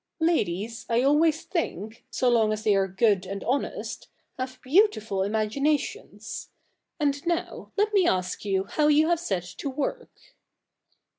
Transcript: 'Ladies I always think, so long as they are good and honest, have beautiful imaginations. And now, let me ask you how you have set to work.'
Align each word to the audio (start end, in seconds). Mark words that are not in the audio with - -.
'Ladies 0.33 0.87
I 0.89 1.03
always 1.03 1.43
think, 1.43 2.05
so 2.09 2.27
long 2.27 2.51
as 2.51 2.63
they 2.63 2.73
are 2.75 2.87
good 2.87 3.27
and 3.27 3.43
honest, 3.43 4.07
have 4.39 4.59
beautiful 4.63 5.21
imaginations. 5.21 6.49
And 6.99 7.23
now, 7.27 7.71
let 7.77 7.93
me 7.93 8.07
ask 8.07 8.43
you 8.43 8.63
how 8.63 8.87
you 8.87 9.09
have 9.09 9.19
set 9.19 9.43
to 9.43 9.69
work.' 9.69 10.33